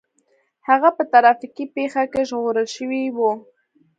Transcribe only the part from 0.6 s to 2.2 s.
هغه په ټرافيکي پېښه